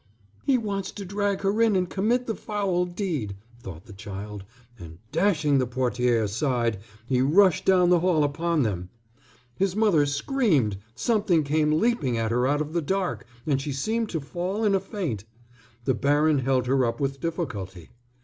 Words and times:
"He 0.43 0.57
wants 0.57 0.89
to 0.93 1.05
drag 1.05 1.41
her 1.41 1.61
in 1.61 1.75
and 1.75 1.87
commit 1.87 2.25
the 2.25 2.33
foul 2.33 2.85
deed," 2.85 3.35
though 3.61 3.83
the 3.85 3.93
child, 3.93 4.43
and 4.79 4.97
dashing 5.11 5.59
the 5.59 5.67
portière 5.67 6.23
aside 6.23 6.79
he 7.05 7.21
rushed 7.21 7.65
down 7.65 7.91
the 7.91 7.99
hall 7.99 8.23
upon 8.23 8.63
them. 8.63 8.89
His 9.59 9.75
mother 9.75 10.07
screamed; 10.07 10.77
something 10.95 11.43
came 11.43 11.79
leaping 11.79 12.17
at 12.17 12.31
her 12.31 12.47
out 12.47 12.61
of 12.61 12.73
the 12.73 12.81
dark, 12.81 13.27
and 13.45 13.61
she 13.61 13.73
seemed 13.73 14.09
to 14.09 14.19
fall 14.19 14.63
in 14.65 14.73
a 14.73 14.79
faint. 14.79 15.23
The 15.85 15.93
baron 15.93 16.39
held 16.39 16.65
her 16.65 16.83
up 16.83 16.99
with 16.99 17.19
difficulty. 17.21 17.91